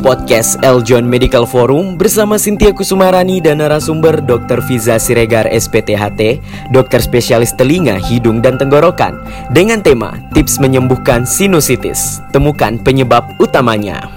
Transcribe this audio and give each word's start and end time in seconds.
podcast 0.00 0.56
Eljon 0.64 1.04
Medical 1.04 1.44
Forum 1.44 2.00
bersama 2.00 2.40
Sintia 2.40 2.72
Kusumarani 2.72 3.38
dan 3.38 3.60
narasumber 3.60 4.18
Dr. 4.24 4.64
Fiza 4.64 4.96
Siregar 4.96 5.44
SPTHT, 5.46 6.40
dokter 6.72 7.04
spesialis 7.04 7.52
telinga, 7.52 8.00
hidung, 8.00 8.40
dan 8.40 8.56
tenggorokan 8.56 9.20
dengan 9.52 9.84
tema 9.84 10.16
tips 10.32 10.56
menyembuhkan 10.58 11.28
sinusitis. 11.28 12.24
Temukan 12.32 12.80
penyebab 12.80 13.36
utamanya. 13.38 14.08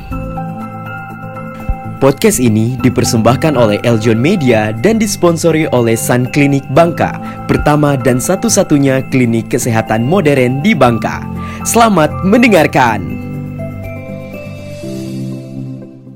Podcast 2.03 2.43
ini 2.43 2.75
dipersembahkan 2.83 3.55
oleh 3.55 3.79
Eljon 3.87 4.19
Media 4.19 4.75
dan 4.75 4.99
disponsori 4.99 5.71
oleh 5.71 5.95
Sun 5.95 6.27
Klinik 6.35 6.67
Bangka, 6.75 7.15
pertama 7.47 7.95
dan 7.95 8.19
satu-satunya 8.19 9.07
klinik 9.07 9.47
kesehatan 9.47 10.03
modern 10.03 10.59
di 10.59 10.75
Bangka. 10.75 11.23
Selamat 11.63 12.11
mendengarkan. 12.27 13.22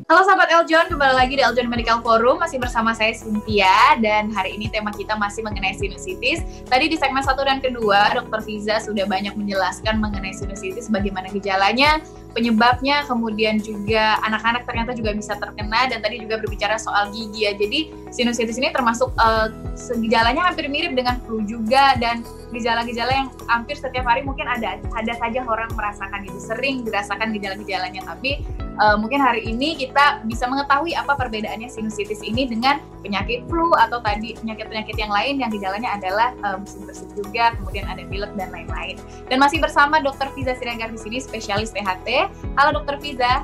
Halo 0.08 0.24
sahabat 0.24 0.48
Eljon, 0.48 0.88
kembali 0.88 1.20
lagi 1.20 1.36
di 1.36 1.43
Eljon 1.43 1.68
Medical 1.68 2.00
Forum 2.00 2.39
masih 2.39 2.64
bersama 2.64 2.96
saya 2.96 3.11
Cynthia 3.11 4.00
dan 4.00 4.32
hari 4.32 4.56
ini 4.56 4.71
tema 4.71 4.88
kita 4.96 5.20
masih 5.20 5.43
mengenai 5.43 5.75
sinusitis. 5.75 6.48
Tadi 6.64 6.88
di 6.88 6.96
segmen 6.96 7.20
satu 7.20 7.43
dan 7.43 7.60
kedua, 7.60 8.15
Dr. 8.15 8.39
Fiza 8.39 8.79
sudah 8.79 9.04
banyak 9.04 9.36
menjelaskan 9.36 10.00
mengenai 10.00 10.32
sinusitis, 10.32 10.88
bagaimana 10.88 11.28
gejalanya, 11.28 12.00
penyebabnya, 12.32 13.04
kemudian 13.04 13.60
juga 13.60 14.15
anak-anak 14.24 14.64
ternyata 14.64 14.96
juga 14.96 15.12
bisa 15.12 15.36
terkena 15.36 15.92
dan 15.92 16.00
tadi 16.00 16.24
juga 16.24 16.39
berbicara 16.39 16.79
soal 16.79 17.12
gigi 17.12 17.43
ya. 17.43 17.51
Jadi 17.60 17.92
sinusitis 18.07 18.56
ini 18.64 18.71
termasuk 18.71 19.12
uh, 19.20 19.51
gejalanya 20.00 20.48
hampir 20.48 20.71
mirip 20.71 20.96
dengan 20.96 21.20
flu 21.28 21.43
juga 21.43 22.00
dan 22.00 22.24
gejala-gejala 22.56 23.12
yang 23.12 23.28
hampir 23.51 23.76
setiap 23.76 24.07
hari 24.07 24.24
mungkin 24.24 24.48
ada 24.48 24.79
ada 24.79 25.14
saja 25.20 25.43
orang 25.43 25.68
merasakan 25.76 26.24
itu 26.24 26.39
sering 26.39 26.87
dirasakan 26.87 27.36
gejala-gejalanya 27.36 28.07
tapi 28.07 28.39
uh, 28.79 28.95
mungkin 28.97 29.19
hari 29.19 29.43
ini 29.45 29.77
kita 29.77 30.23
bisa 30.25 30.45
mengetahui 30.47 30.93
apa 30.93 31.17
perbedaannya 31.17 31.67
sinusitis 31.69 32.22
ini 32.23 32.47
dengan 32.47 32.80
penyakit 33.02 33.45
flu 33.50 33.73
atau 33.78 34.02
tadi 34.02 34.38
penyakit-penyakit 34.38 34.95
yang 34.97 35.11
lain 35.11 35.42
yang 35.42 35.50
gejalanya 35.52 35.97
adalah 35.97 36.30
uh, 36.45 36.58
musim 36.61 36.86
bersih 36.86 37.09
juga 37.17 37.53
kemudian 37.58 37.86
ada 37.89 38.03
pilek 38.08 38.31
dan 38.38 38.50
lain-lain 38.53 38.95
dan 39.28 39.38
masih 39.42 39.59
bersama 39.61 40.02
Dr. 40.02 40.30
Fiza 40.34 40.53
Siregar 40.58 40.89
di 40.94 41.00
sini 41.00 41.17
spesialis 41.22 41.73
THT 41.73 42.30
halo 42.58 42.69
Dr. 42.81 42.97
Fiza 43.02 43.44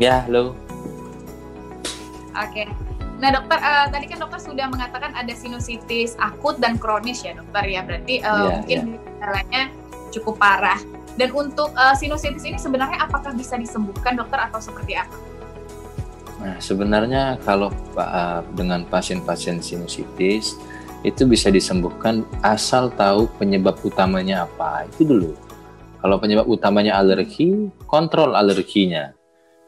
ya 0.00 0.24
halo 0.26 0.56
oke 2.36 2.64
Nah 3.22 3.30
dokter, 3.30 3.54
uh, 3.62 3.86
tadi 3.86 4.10
kan 4.10 4.18
dokter 4.18 4.42
sudah 4.42 4.66
mengatakan 4.66 5.14
ada 5.14 5.30
sinusitis 5.30 6.18
akut 6.18 6.58
dan 6.58 6.74
kronis 6.74 7.22
ya 7.22 7.38
dokter 7.38 7.70
ya, 7.70 7.86
berarti 7.86 8.18
uh, 8.18 8.26
yeah, 8.26 8.50
mungkin 8.58 8.78
yeah. 8.82 8.98
gejalanya 8.98 9.62
cukup 10.10 10.42
parah. 10.42 10.82
Dan 11.16 11.28
untuk 11.36 11.72
uh, 11.76 11.92
sinusitis 11.92 12.44
ini 12.48 12.56
sebenarnya 12.56 13.04
apakah 13.04 13.36
bisa 13.36 13.60
disembuhkan 13.60 14.16
dokter 14.16 14.40
atau 14.48 14.58
seperti 14.58 14.96
apa? 14.96 15.16
Nah 16.42 16.56
sebenarnya 16.58 17.38
kalau 17.44 17.70
uh, 17.94 18.40
dengan 18.56 18.82
pasien-pasien 18.88 19.60
sinusitis 19.60 20.56
itu 21.02 21.22
bisa 21.26 21.50
disembuhkan 21.50 22.22
asal 22.42 22.90
tahu 22.94 23.26
penyebab 23.36 23.78
utamanya 23.82 24.46
apa 24.48 24.88
itu 24.88 25.06
dulu. 25.06 25.30
Kalau 26.02 26.18
penyebab 26.18 26.50
utamanya 26.50 26.98
alergi, 26.98 27.70
kontrol 27.86 28.34
alerginya. 28.34 29.14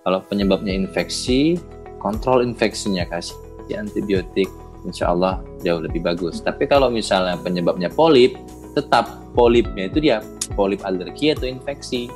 Kalau 0.02 0.18
penyebabnya 0.26 0.74
infeksi, 0.74 1.54
kontrol 2.02 2.42
infeksinya 2.42 3.06
kasih 3.06 3.38
antibiotik 3.78 4.50
insya 4.84 5.14
Allah 5.14 5.40
jauh 5.64 5.80
lebih 5.80 6.04
bagus. 6.04 6.42
Tapi 6.44 6.68
kalau 6.68 6.92
misalnya 6.92 7.38
penyebabnya 7.40 7.88
polip, 7.88 8.36
tetap 8.76 9.08
polipnya 9.32 9.88
itu 9.88 9.98
dia 10.02 10.20
polip 10.52 10.84
alergi 10.84 11.32
atau 11.32 11.48
infeksi, 11.48 12.12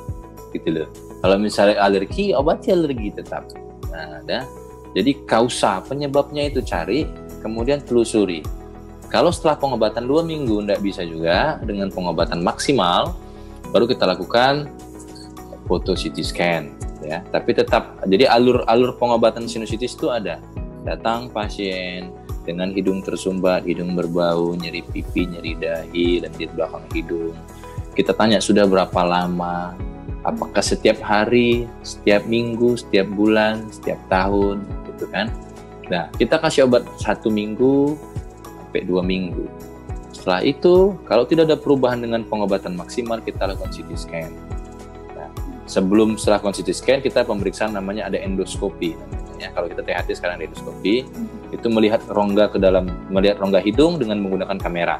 gitu 0.53 0.69
loh. 0.69 0.87
Kalau 1.19 1.35
misalnya 1.35 1.81
alergi, 1.81 2.31
obati 2.31 2.71
alergi 2.71 3.09
tetap. 3.11 3.49
Nah, 3.89 4.21
ada. 4.23 4.45
Jadi 4.93 5.21
kausa 5.29 5.85
penyebabnya 5.85 6.49
itu 6.49 6.65
cari, 6.65 7.05
kemudian 7.45 7.81
telusuri. 7.83 8.41
Kalau 9.09 9.33
setelah 9.33 9.57
pengobatan 9.57 10.05
dua 10.05 10.21
minggu 10.21 10.61
tidak 10.65 10.81
bisa 10.85 11.01
juga 11.01 11.57
dengan 11.65 11.89
pengobatan 11.89 12.41
maksimal, 12.45 13.17
baru 13.73 13.89
kita 13.89 14.05
lakukan 14.05 14.69
foto 15.65 15.93
CT 15.93 16.17
scan 16.25 16.63
ya. 17.05 17.21
Tapi 17.29 17.57
tetap 17.57 18.01
jadi 18.05 18.29
alur 18.29 18.65
alur 18.65 18.97
pengobatan 18.97 19.45
sinusitis 19.49 19.97
itu 19.97 20.09
ada 20.09 20.41
datang 20.85 21.29
pasien 21.29 22.13
dengan 22.45 22.73
hidung 22.73 23.05
tersumbat, 23.05 23.65
hidung 23.65 23.93
berbau, 23.93 24.57
nyeri 24.57 24.81
pipi, 24.81 25.29
nyeri 25.29 25.53
dahi, 25.53 26.25
dan 26.25 26.31
di 26.33 26.49
belakang 26.49 26.85
hidung. 26.93 27.37
Kita 27.99 28.15
tanya 28.15 28.39
sudah 28.39 28.63
berapa 28.63 29.03
lama, 29.03 29.75
apakah 30.23 30.63
setiap 30.63 31.03
hari, 31.03 31.67
setiap 31.83 32.23
minggu, 32.23 32.79
setiap 32.79 33.11
bulan, 33.11 33.67
setiap 33.75 33.99
tahun, 34.07 34.63
gitu 34.87 35.11
kan? 35.11 35.27
Nah, 35.91 36.07
kita 36.15 36.39
kasih 36.39 36.63
obat 36.63 36.87
satu 36.95 37.27
minggu 37.27 37.99
sampai 38.39 38.87
dua 38.87 39.03
minggu. 39.03 39.43
Setelah 40.15 40.47
itu, 40.47 40.95
kalau 41.03 41.27
tidak 41.27 41.51
ada 41.51 41.59
perubahan 41.59 41.99
dengan 41.99 42.23
pengobatan 42.23 42.79
maksimal, 42.79 43.19
kita 43.19 43.51
lakukan 43.51 43.67
CT 43.67 43.91
scan. 43.99 44.31
Nah, 45.19 45.27
sebelum 45.67 46.15
setelah 46.15 46.39
CT 46.39 46.71
scan, 46.71 46.99
kita 47.03 47.27
pemeriksaan 47.27 47.75
namanya 47.75 48.07
ada 48.07 48.15
endoskopi 48.15 48.95
ya 49.39 49.49
kalau 49.55 49.71
kita 49.71 49.81
THT 49.81 50.19
sekarang 50.19 50.43
endoskopi 50.43 51.07
hmm. 51.07 51.55
itu 51.55 51.67
melihat 51.71 52.03
rongga 52.11 52.51
ke 52.51 52.59
dalam 52.59 52.91
melihat 53.07 53.39
rongga 53.39 53.63
hidung 53.63 53.95
dengan 53.95 54.19
menggunakan 54.19 54.59
kamera 54.59 54.99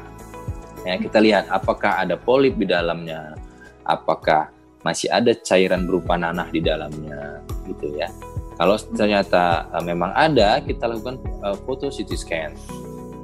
ya 0.86 0.94
kita 0.96 1.18
lihat 1.20 1.44
apakah 1.52 2.00
ada 2.00 2.16
polip 2.16 2.56
di 2.56 2.66
dalamnya 2.68 3.36
apakah 3.84 4.48
masih 4.80 5.12
ada 5.12 5.36
cairan 5.36 5.84
berupa 5.84 6.16
nanah 6.16 6.48
di 6.48 6.60
dalamnya 6.64 7.44
gitu 7.68 7.92
ya 7.96 8.08
kalau 8.56 8.76
ternyata 8.96 9.68
uh, 9.72 9.84
memang 9.84 10.12
ada 10.16 10.60
kita 10.64 10.88
lakukan 10.88 11.20
uh, 11.44 11.56
foto 11.68 11.92
CT 11.92 12.10
scan 12.16 12.52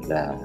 nah 0.06 0.36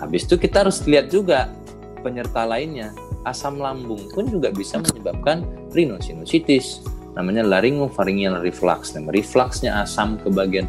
habis 0.00 0.24
itu 0.24 0.40
kita 0.40 0.64
harus 0.66 0.80
lihat 0.88 1.12
juga 1.12 1.52
penyerta 2.00 2.48
lainnya 2.48 2.90
asam 3.22 3.60
lambung 3.60 4.02
pun 4.10 4.26
juga 4.26 4.50
bisa 4.50 4.80
menyebabkan 4.82 5.46
rhinosinusitis 5.70 6.82
namanya 7.12 7.44
laryngopharyngeal 7.44 8.40
reflux. 8.40 8.96
Nah, 8.96 9.04
refluxnya 9.12 9.84
asam 9.84 10.16
ke 10.20 10.32
bagian 10.32 10.66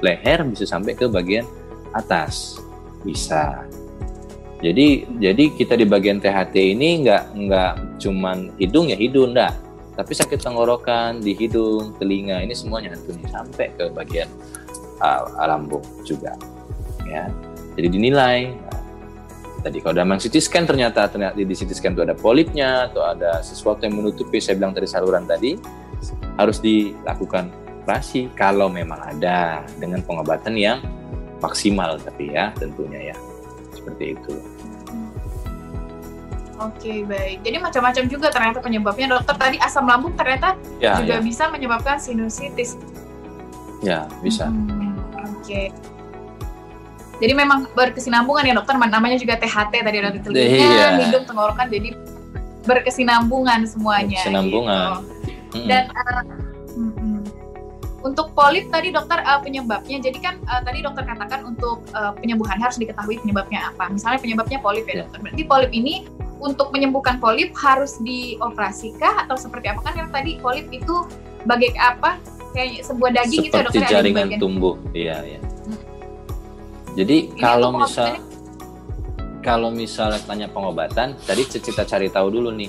leher 0.00 0.42
bisa 0.46 0.64
sampai 0.66 0.94
ke 0.94 1.10
bagian 1.10 1.46
atas. 1.92 2.58
Bisa. 3.02 3.66
Jadi 4.60 5.08
jadi 5.16 5.44
kita 5.56 5.72
di 5.72 5.88
bagian 5.88 6.20
THT 6.20 6.52
ini 6.76 7.04
nggak 7.04 7.22
nggak 7.32 7.72
cuman 7.96 8.52
hidung 8.60 8.92
ya 8.92 8.96
hidung 9.00 9.32
enggak, 9.32 9.56
tapi 9.96 10.12
sakit 10.12 10.36
tenggorokan 10.36 11.24
di 11.24 11.32
hidung, 11.32 11.96
telinga 11.96 12.44
ini 12.44 12.52
semuanya 12.52 12.92
nih 12.92 13.28
sampai 13.32 13.72
ke 13.72 13.88
bagian 13.96 14.28
uh, 15.00 15.24
lambung 15.48 15.84
juga. 16.04 16.36
Ya. 17.08 17.32
Jadi 17.80 17.88
dinilai 17.88 18.52
tadi 19.64 19.80
kalau 19.80 19.96
dalam 19.96 20.16
CT 20.16 20.36
scan 20.40 20.64
ternyata 20.64 21.08
ternyata 21.08 21.36
di 21.36 21.44
CT 21.44 21.72
scan 21.72 21.92
itu 21.96 22.04
ada 22.04 22.16
polipnya 22.16 22.88
atau 22.88 23.04
ada 23.04 23.44
sesuatu 23.44 23.84
yang 23.84 23.96
menutupi 23.96 24.40
saya 24.40 24.56
bilang 24.56 24.72
tadi 24.72 24.88
saluran 24.88 25.28
tadi 25.28 25.60
harus 26.40 26.60
dilakukan 26.64 27.52
operasi 27.84 28.32
kalau 28.36 28.72
memang 28.72 29.00
ada 29.04 29.64
dengan 29.76 30.00
pengobatan 30.00 30.56
yang 30.56 30.80
maksimal 31.44 32.00
tapi 32.00 32.32
ya 32.32 32.52
tentunya 32.56 33.12
ya 33.12 33.16
seperti 33.80 34.04
itu. 34.14 34.34
Oke 36.60 37.08
baik, 37.08 37.40
jadi 37.40 37.56
macam-macam 37.56 38.04
juga 38.04 38.28
ternyata 38.28 38.60
penyebabnya 38.60 39.16
dokter 39.16 39.32
tadi 39.32 39.56
asam 39.64 39.88
lambung 39.88 40.12
ternyata 40.12 40.60
ya, 40.76 41.00
juga 41.00 41.16
ya. 41.16 41.24
bisa 41.24 41.48
menyebabkan 41.48 41.96
sinusitis. 41.96 42.76
Ya 43.80 44.04
bisa. 44.20 44.52
Hmm, 44.52 45.00
Oke. 45.40 45.72
Jadi 47.20 47.32
memang 47.32 47.68
berkesinambungan 47.72 48.44
ya 48.44 48.54
dokter, 48.56 48.76
namanya 48.76 49.16
juga 49.16 49.40
THT 49.40 49.72
tadi 49.72 49.96
ada 50.00 50.20
telinga, 50.20 50.56
iya. 50.56 50.88
hidung, 51.00 51.24
tenggorokan, 51.28 51.68
jadi 51.68 51.96
berkesinambungan 52.64 53.64
semuanya. 53.68 54.20
Berkesinambungan. 54.24 55.04
Gitu. 55.52 55.68
Dan 55.68 55.84
uh, 55.92 56.22
untuk 58.00 58.32
polip 58.32 58.72
tadi 58.72 58.90
dokter 58.90 59.20
uh, 59.20 59.40
penyebabnya, 59.44 60.00
jadi 60.00 60.18
kan 60.20 60.34
uh, 60.48 60.64
tadi 60.64 60.80
dokter 60.80 61.04
katakan 61.04 61.44
untuk 61.44 61.84
uh, 61.92 62.16
penyembuhan 62.16 62.56
harus 62.56 62.80
diketahui 62.80 63.20
penyebabnya 63.20 63.72
apa. 63.72 63.92
Misalnya 63.92 64.18
penyebabnya 64.24 64.58
polip 64.60 64.88
ya, 64.88 64.92
ya. 64.92 64.98
dokter. 65.04 65.18
Berarti 65.20 65.42
polip 65.44 65.70
ini 65.76 65.94
untuk 66.40 66.72
menyembuhkan 66.72 67.20
polip 67.20 67.52
harus 67.60 68.00
dioperasikah 68.00 69.28
atau 69.28 69.36
seperti 69.36 69.68
apa? 69.68 69.80
Kan 69.84 69.94
yang 70.00 70.10
tadi 70.10 70.40
polip 70.40 70.72
itu 70.72 71.04
bagai 71.44 71.72
apa 71.76 72.16
kayak 72.56 72.84
sebuah 72.84 73.10
daging 73.14 73.48
seperti 73.48 73.48
gitu 73.48 73.56
dokter 73.64 73.82
jaringan 73.88 74.28
tumbuh. 74.40 74.74
Iya 74.96 75.20
ya 75.24 75.40
jadi 76.98 77.30
Ini 77.30 77.38
kalau 77.38 77.70
misal 77.78 78.18
kalau 79.40 79.72
misalnya 79.72 80.20
tanya 80.28 80.52
pengobatan, 80.52 81.16
tadi 81.24 81.48
kita 81.48 81.88
cari 81.88 82.12
tahu 82.12 82.28
dulu 82.28 82.52
nih 82.52 82.68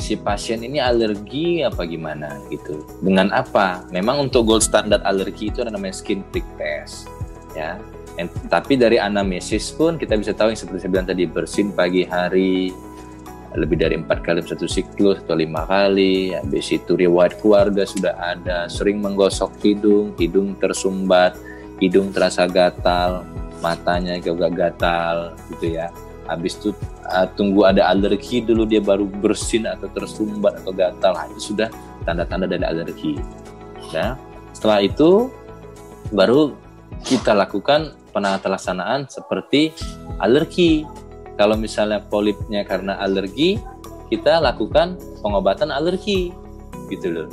si 0.00 0.16
pasien 0.16 0.64
ini 0.64 0.80
alergi 0.80 1.62
apa 1.62 1.84
gimana 1.84 2.40
gitu. 2.48 2.82
Dengan 3.04 3.30
apa? 3.30 3.84
Memang 3.92 4.26
untuk 4.26 4.48
gold 4.48 4.64
standard 4.64 5.04
alergi 5.04 5.52
itu 5.52 5.60
ada 5.60 5.70
namanya 5.70 5.94
skin 5.94 6.24
prick 6.32 6.44
test, 6.56 7.06
ya. 7.52 7.76
And, 8.18 8.26
tapi 8.50 8.74
dari 8.74 8.98
anamnesis 8.98 9.70
pun 9.70 9.94
kita 10.00 10.18
bisa 10.18 10.34
tahu 10.34 10.50
yang 10.50 10.58
seperti 10.58 10.82
saya 10.82 10.90
bilang 10.90 11.08
tadi 11.08 11.24
bersin 11.30 11.70
pagi 11.70 12.02
hari, 12.02 12.74
lebih 13.58 13.82
dari 13.82 13.98
empat 13.98 14.22
kali 14.22 14.46
satu 14.46 14.70
siklus 14.70 15.18
atau 15.26 15.34
lima 15.34 15.66
kali 15.66 16.30
habis 16.34 16.70
itu 16.70 16.94
riwayat 16.94 17.34
keluarga 17.42 17.82
sudah 17.82 18.14
ada 18.14 18.70
sering 18.70 19.02
menggosok 19.02 19.50
hidung 19.58 20.14
hidung 20.14 20.54
tersumbat 20.62 21.34
hidung 21.82 22.14
terasa 22.14 22.46
gatal 22.46 23.26
matanya 23.58 24.22
juga 24.22 24.46
gatal 24.46 25.34
gitu 25.50 25.82
ya 25.82 25.90
habis 26.28 26.58
itu 26.58 26.74
uh, 27.08 27.26
tunggu 27.38 27.64
ada 27.68 27.88
alergi 27.88 28.44
dulu 28.44 28.66
dia 28.68 28.82
baru 28.82 29.08
bersin 29.08 29.68
atau 29.68 29.88
tersumbat 29.92 30.60
atau 30.64 30.72
gatal 30.74 31.16
nah, 31.16 31.26
itu 31.30 31.54
sudah 31.54 31.68
tanda-tanda 32.04 32.48
dari 32.50 32.64
alergi 32.64 33.12
nah 33.94 34.18
setelah 34.52 34.84
itu 34.84 35.30
baru 36.12 36.52
kita 37.06 37.32
lakukan 37.32 37.96
penata 38.10 38.50
seperti 39.08 39.72
alergi 40.20 40.84
kalau 41.40 41.56
misalnya 41.56 42.04
polipnya 42.04 42.68
karena 42.68 43.00
alergi, 43.00 43.56
kita 44.12 44.44
lakukan 44.44 45.00
pengobatan 45.24 45.72
alergi, 45.72 46.36
gitu 46.92 47.08
loh. 47.08 47.28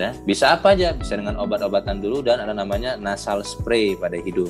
Nah, 0.00 0.16
bisa 0.24 0.56
apa 0.56 0.72
aja? 0.72 0.96
Bisa 0.96 1.20
dengan 1.20 1.36
obat-obatan 1.36 2.00
dulu 2.00 2.24
dan 2.24 2.40
ada 2.40 2.56
namanya 2.56 2.96
nasal 2.96 3.44
spray 3.44 3.92
pada 3.92 4.16
hidung. 4.16 4.48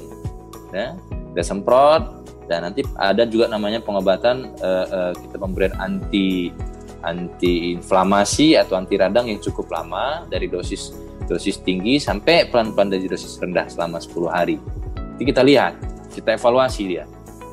Nah, 0.71 0.95
kita 1.35 1.43
semprot 1.43 2.31
dan 2.47 2.67
nanti 2.67 2.87
ada 2.99 3.27
juga 3.27 3.51
namanya 3.51 3.83
pengobatan 3.83 4.55
uh, 4.63 4.87
uh, 4.87 5.13
kita 5.15 5.37
pemberian 5.39 5.75
anti 5.83 6.55
anti 7.07 7.75
inflamasi 7.79 8.59
atau 8.59 8.79
anti 8.79 8.99
radang 8.99 9.31
yang 9.31 9.39
cukup 9.39 9.71
lama 9.71 10.27
dari 10.27 10.51
dosis 10.51 10.95
dosis 11.27 11.59
tinggi 11.61 11.99
sampai 11.99 12.47
pelan-pelan 12.49 12.91
dari 12.91 13.11
dosis 13.11 13.37
rendah 13.43 13.67
selama 13.67 13.99
10 13.99 14.31
hari. 14.31 14.57
Jadi 15.19 15.25
kita 15.27 15.43
lihat, 15.43 15.75
kita 16.15 16.39
evaluasi 16.39 16.83
dia. 16.87 17.05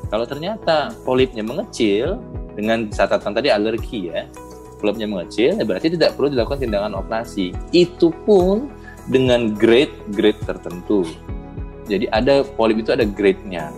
Kalau 0.08 0.24
ternyata 0.28 0.94
polipnya 1.02 1.42
mengecil 1.42 2.22
dengan 2.54 2.86
catatan 2.92 3.34
tadi 3.34 3.50
alergi 3.50 4.14
ya, 4.14 4.30
polipnya 4.78 5.10
mengecil, 5.10 5.58
ya 5.58 5.64
berarti 5.66 5.96
tidak 5.98 6.14
perlu 6.14 6.30
dilakukan 6.30 6.62
tindakan 6.62 6.94
operasi. 6.94 7.50
Itu 7.74 8.14
pun 8.22 8.70
dengan 9.10 9.52
grade-grade 9.58 10.38
tertentu. 10.46 11.02
Jadi 11.84 12.08
ada 12.14 12.46
polip 12.46 12.80
itu 12.80 12.94
ada 12.94 13.04
grade-nya. 13.04 13.68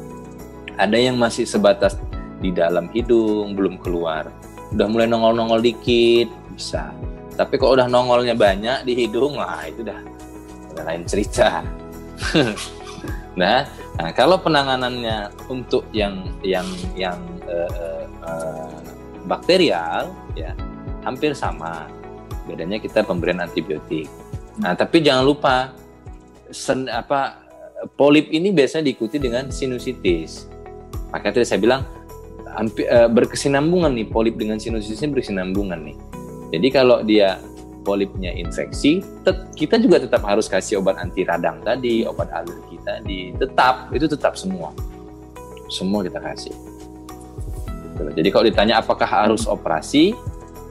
Ada 0.76 0.96
yang 0.96 1.16
masih 1.16 1.48
sebatas 1.48 1.96
di 2.40 2.52
dalam 2.52 2.92
hidung, 2.92 3.56
belum 3.56 3.80
keluar. 3.80 4.28
Udah 4.72 4.86
mulai 4.88 5.08
nongol-nongol 5.08 5.64
dikit, 5.64 6.28
bisa. 6.52 6.92
Tapi 7.36 7.56
kalau 7.56 7.76
udah 7.80 7.88
nongolnya 7.88 8.36
banyak 8.36 8.84
di 8.84 8.92
hidung, 8.92 9.40
wah 9.40 9.64
itu 9.64 9.84
udah, 9.84 10.00
udah 10.76 10.84
lain 10.84 11.04
cerita. 11.08 11.64
nah, 13.40 13.64
Nah, 13.96 14.12
kalau 14.12 14.36
penanganannya 14.36 15.32
untuk 15.48 15.88
yang 15.96 16.28
yang 16.44 16.68
yang 16.92 17.16
uh, 17.48 18.04
uh, 18.28 18.80
bakterial 19.24 20.12
ya 20.36 20.52
hampir 21.00 21.32
sama. 21.32 21.88
Bedanya 22.44 22.78
kita 22.78 23.02
pemberian 23.02 23.42
antibiotik. 23.42 24.06
Nah, 24.60 24.76
tapi 24.76 25.02
jangan 25.02 25.24
lupa 25.26 25.74
sen, 26.52 26.86
apa 26.86 27.42
polip 27.98 28.30
ini 28.30 28.52
biasanya 28.52 28.86
diikuti 28.92 29.16
dengan 29.18 29.48
sinusitis. 29.50 30.46
Maka 31.16 31.32
tadi 31.32 31.48
saya 31.48 31.64
bilang 31.64 31.80
uh, 32.44 33.08
berkesinambungan 33.08 33.96
nih 33.96 34.06
polip 34.12 34.36
dengan 34.36 34.60
sinusitis 34.60 35.00
ini 35.00 35.16
berkesinambungan 35.16 35.80
nih. 35.80 35.96
Jadi 36.52 36.68
kalau 36.68 37.00
dia 37.00 37.40
polipnya 37.88 38.34
infeksi, 38.36 39.00
kita 39.56 39.80
juga 39.80 40.02
tetap 40.02 40.20
harus 40.28 40.50
kasih 40.50 40.84
obat 40.84 41.00
anti 41.00 41.24
radang 41.24 41.62
tadi, 41.64 42.04
obat 42.04 42.28
alergi 42.34 42.76
tadi, 42.84 43.32
tetap 43.38 43.94
itu 43.96 44.10
tetap 44.10 44.34
semua, 44.34 44.74
semua 45.70 46.04
kita 46.04 46.18
kasih. 46.18 46.52
Gitu 47.94 48.02
Jadi 48.18 48.28
kalau 48.28 48.44
ditanya 48.44 48.74
apakah 48.82 49.06
harus 49.06 49.46
operasi 49.48 50.12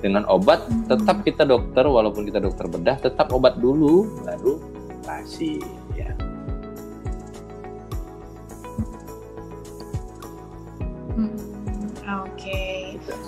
dengan 0.04 0.28
obat, 0.28 0.68
tetap 0.92 1.24
kita 1.24 1.48
dokter, 1.48 1.88
walaupun 1.88 2.28
kita 2.28 2.44
dokter 2.44 2.68
bedah, 2.68 3.00
tetap 3.00 3.32
obat 3.32 3.58
dulu, 3.58 4.22
baru 4.22 4.60
operasi. 5.02 5.64
Ya. 5.96 6.12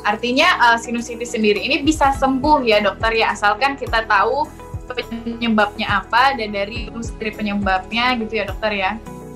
Artinya 0.08 0.48
uh, 0.72 0.78
sinusitis 0.80 1.36
sendiri 1.36 1.60
ini 1.60 1.84
bisa 1.84 2.16
sembuh 2.16 2.64
ya 2.64 2.80
dokter 2.80 3.12
ya 3.12 3.36
asalkan 3.36 3.76
kita 3.76 4.08
tahu 4.08 4.48
penyebabnya 4.88 6.00
apa 6.00 6.32
dan 6.40 6.56
dari 6.56 6.88
sendiri 7.04 7.36
penyebabnya 7.36 8.16
gitu 8.24 8.40
ya 8.40 8.44
dokter 8.48 8.72
ya. 8.72 8.92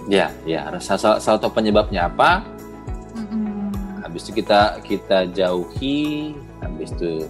Ya, 0.07 0.27
ya. 0.47 0.71
Salah 0.79 1.19
satu 1.19 1.51
penyebabnya 1.51 2.07
apa? 2.07 2.47
Mm-hmm. 3.19 4.07
Habis 4.07 4.31
itu 4.31 4.39
kita 4.39 4.79
kita 4.87 5.27
jauhi, 5.35 6.39
habis 6.63 6.95
itu 6.95 7.27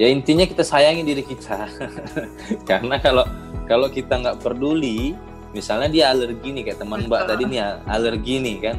ya 0.00 0.08
intinya 0.08 0.48
kita 0.48 0.64
sayangi 0.64 1.04
diri 1.04 1.20
kita. 1.28 1.68
Karena 2.68 2.96
kalau 2.96 3.28
kalau 3.68 3.92
kita 3.92 4.16
nggak 4.16 4.40
peduli, 4.40 5.12
misalnya 5.52 5.88
dia 5.92 6.04
alergi 6.10 6.56
nih 6.56 6.72
kayak 6.72 6.80
teman 6.80 7.04
Mbak 7.04 7.22
tadi 7.28 7.44
nih 7.44 7.60
alergi 7.84 8.34
nih 8.40 8.56
kan 8.64 8.76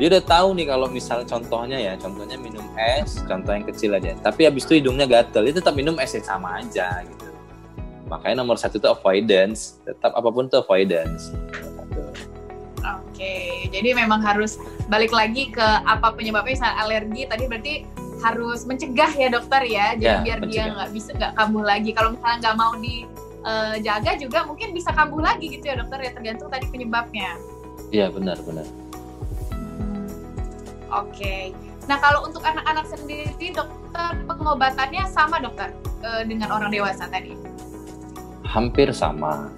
dia 0.00 0.16
udah 0.16 0.24
tahu 0.24 0.56
nih 0.56 0.66
kalau 0.72 0.88
misal 0.88 1.20
contohnya 1.28 1.76
ya 1.76 1.92
contohnya 2.00 2.40
minum 2.40 2.64
es 2.80 3.20
contoh 3.28 3.52
yang 3.52 3.68
kecil 3.68 3.92
aja 3.92 4.16
tapi 4.24 4.48
habis 4.48 4.64
itu 4.64 4.80
hidungnya 4.80 5.04
gatel 5.04 5.44
itu 5.44 5.60
tetap 5.60 5.76
minum 5.76 5.92
es 6.00 6.16
yang 6.16 6.24
sama 6.24 6.64
aja 6.64 7.04
gitu 7.04 7.28
makanya 8.08 8.40
nomor 8.40 8.56
satu 8.56 8.80
itu 8.80 8.88
avoidance 8.88 9.76
tetap 9.84 10.16
apa 10.16 10.28
pun 10.32 10.48
itu 10.48 10.56
avoidance 10.56 11.36
Oke, 12.80 13.68
jadi 13.68 13.92
memang 13.92 14.24
harus 14.24 14.56
balik 14.88 15.12
lagi 15.12 15.52
ke 15.52 15.60
apa 15.60 16.16
penyebabnya 16.16 16.56
misalnya 16.56 16.76
alergi 16.80 17.28
tadi 17.28 17.44
berarti 17.44 17.74
harus 18.24 18.64
mencegah 18.64 19.12
ya 19.12 19.28
dokter 19.28 19.60
ya, 19.68 19.92
jadi 19.92 20.16
ya, 20.16 20.24
biar 20.24 20.38
mencegah. 20.40 20.64
dia 20.64 20.64
nggak 20.72 20.90
bisa 20.96 21.10
nggak 21.12 21.32
kambuh 21.36 21.60
lagi. 21.60 21.92
Kalau 21.92 22.16
misalnya 22.16 22.36
nggak 22.40 22.56
mau 22.56 22.72
dijaga 22.80 24.10
eh, 24.16 24.18
juga 24.24 24.38
mungkin 24.48 24.72
bisa 24.72 24.88
kambuh 24.96 25.20
lagi 25.20 25.52
gitu 25.52 25.68
ya 25.68 25.76
dokter 25.84 26.00
ya 26.00 26.10
tergantung 26.16 26.48
tadi 26.48 26.64
penyebabnya. 26.72 27.36
Iya 27.92 28.08
benar 28.08 28.40
benar. 28.40 28.64
Oke. 30.90 31.54
Nah 31.86 31.98
kalau 32.02 32.26
untuk 32.26 32.42
anak-anak 32.42 32.86
sendiri 32.90 33.30
dokter 33.54 34.14
pengobatannya 34.26 35.06
sama 35.06 35.38
dokter 35.38 35.70
e, 36.02 36.26
dengan 36.26 36.50
orang 36.54 36.70
dewasa 36.70 37.06
tadi? 37.06 37.34
Hampir 38.46 38.90
sama, 38.90 39.50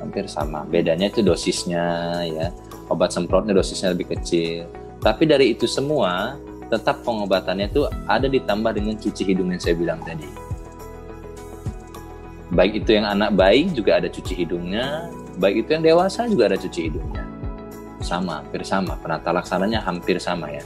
hampir 0.00 0.28
sama. 0.28 0.68
Bedanya 0.68 1.08
itu 1.08 1.24
dosisnya 1.24 1.84
ya. 2.28 2.52
Obat 2.92 3.16
semprotnya 3.16 3.56
dosisnya 3.56 3.96
lebih 3.96 4.12
kecil. 4.12 4.68
Tapi 5.00 5.24
dari 5.24 5.56
itu 5.56 5.64
semua 5.64 6.36
tetap 6.68 7.00
pengobatannya 7.04 7.72
itu 7.72 7.88
ada 8.08 8.28
ditambah 8.28 8.76
dengan 8.76 8.96
cuci 8.96 9.22
hidung 9.24 9.52
yang 9.52 9.60
saya 9.60 9.76
bilang 9.76 10.00
tadi. 10.04 10.28
Baik 12.52 12.84
itu 12.84 12.96
yang 13.00 13.08
anak 13.08 13.32
bayi 13.34 13.66
juga 13.72 13.98
ada 13.98 14.06
cuci 14.06 14.36
hidungnya, 14.36 15.08
baik 15.40 15.64
itu 15.64 15.74
yang 15.74 15.82
dewasa 15.82 16.28
juga 16.28 16.52
ada 16.52 16.60
cuci 16.60 16.80
hidungnya 16.86 17.24
sama, 18.04 18.44
hampir 18.44 18.62
sama. 18.62 18.94
Penata 19.00 19.32
laksananya 19.32 19.80
hampir 19.80 20.20
sama 20.20 20.52
ya. 20.52 20.62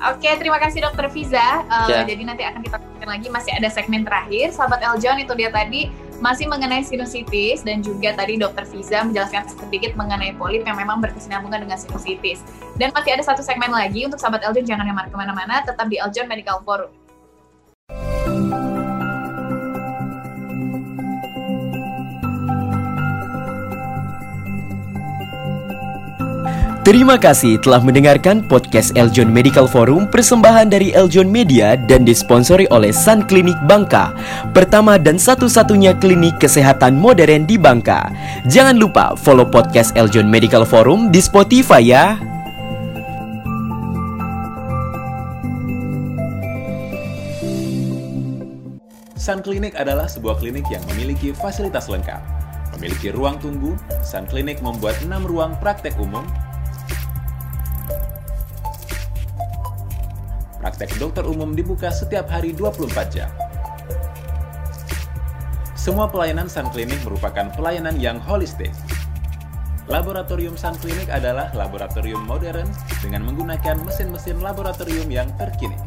Oke, 0.00 0.32
terima 0.40 0.56
kasih 0.56 0.80
Dokter 0.80 1.12
Fiza. 1.12 1.60
Uh, 1.68 1.92
ya. 1.92 2.08
Jadi 2.08 2.24
nanti 2.24 2.40
akan 2.40 2.64
kita 2.64 2.80
lanjutkan 2.80 3.08
lagi 3.08 3.28
masih 3.28 3.52
ada 3.52 3.68
segmen 3.68 4.00
terakhir. 4.00 4.48
Sahabat 4.48 4.80
Eljon 4.80 5.20
itu 5.20 5.32
dia 5.36 5.52
tadi 5.52 5.92
masih 6.24 6.48
mengenai 6.48 6.80
sinusitis 6.80 7.60
dan 7.60 7.84
juga 7.84 8.16
tadi 8.16 8.40
Dokter 8.40 8.64
Fiza 8.64 9.04
menjelaskan 9.04 9.44
sedikit 9.52 9.92
mengenai 10.00 10.36
polip 10.40 10.64
yang 10.64 10.80
memang 10.80 11.04
berkesinambungan 11.04 11.68
dengan 11.68 11.76
sinusitis. 11.76 12.40
Dan 12.80 12.96
masih 12.96 13.12
ada 13.16 13.24
satu 13.28 13.44
segmen 13.44 13.68
lagi 13.68 14.08
untuk 14.08 14.16
sahabat 14.16 14.40
Eljon 14.44 14.64
jangan 14.64 14.88
ke 14.88 15.16
mana-mana, 15.16 15.60
tetap 15.68 15.88
di 15.92 16.00
Eljon 16.00 16.28
Medical 16.28 16.64
Forum. 16.64 16.88
Terima 26.90 27.14
kasih 27.14 27.54
telah 27.62 27.78
mendengarkan 27.78 28.42
podcast 28.50 28.98
Eljon 28.98 29.30
Medical 29.30 29.70
Forum 29.70 30.10
persembahan 30.10 30.74
dari 30.74 30.90
Eljon 30.90 31.30
Media 31.30 31.78
dan 31.78 32.02
disponsori 32.02 32.66
oleh 32.74 32.90
Sun 32.90 33.30
Klinik 33.30 33.54
Bangka, 33.70 34.10
pertama 34.50 34.98
dan 34.98 35.14
satu-satunya 35.14 35.94
klinik 36.02 36.42
kesehatan 36.42 36.98
modern 36.98 37.46
di 37.46 37.54
Bangka. 37.54 38.10
Jangan 38.50 38.74
lupa 38.74 39.14
follow 39.14 39.46
podcast 39.46 39.94
Eljon 39.94 40.26
Medical 40.26 40.66
Forum 40.66 41.14
di 41.14 41.22
Spotify 41.22 41.78
ya. 41.78 42.18
Sun 49.14 49.46
Klinik 49.46 49.78
adalah 49.78 50.10
sebuah 50.10 50.42
klinik 50.42 50.66
yang 50.66 50.82
memiliki 50.90 51.30
fasilitas 51.38 51.86
lengkap. 51.86 52.18
Memiliki 52.74 53.14
ruang 53.14 53.38
tunggu, 53.38 53.78
Sun 54.02 54.26
Klinik 54.26 54.58
membuat 54.58 54.98
6 55.06 55.06
ruang 55.30 55.54
praktek 55.62 55.94
umum 56.02 56.26
Praktek 60.60 60.92
dokter 61.00 61.24
umum 61.24 61.56
dibuka 61.56 61.88
setiap 61.88 62.28
hari 62.28 62.52
24 62.52 63.16
jam. 63.16 63.32
Semua 65.72 66.04
pelayanan 66.12 66.52
Sun 66.52 66.68
Clinic 66.68 67.00
merupakan 67.00 67.48
pelayanan 67.56 67.96
yang 67.96 68.20
holistik. 68.20 68.68
Laboratorium 69.88 70.60
Sun 70.60 70.76
Clinic 70.76 71.08
adalah 71.08 71.48
laboratorium 71.56 72.20
modern 72.28 72.68
dengan 73.00 73.24
menggunakan 73.24 73.80
mesin-mesin 73.88 74.44
laboratorium 74.44 75.08
yang 75.08 75.32
terkini. 75.40 75.80